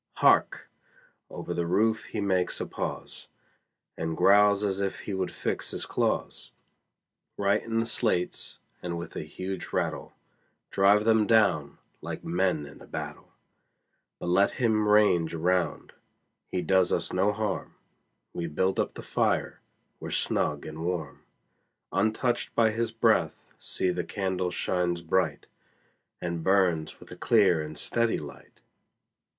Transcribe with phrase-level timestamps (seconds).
[0.15, 0.71] Hark!
[1.29, 3.27] over the roof he makes a pause,
[3.95, 6.53] And growls as if he would fix his claws
[7.37, 10.13] Right in the slates, and with a huge rattle
[10.71, 13.33] Drive them down, like men in a battle:
[14.17, 15.93] But let him range round;
[16.47, 17.75] he does us no harm,
[18.33, 19.61] We build up the fire,
[19.99, 21.25] we're snug and warm;
[21.91, 25.45] Untouched by his breath see the candle shines bright,
[26.19, 28.61] And burns with a clear and steady light.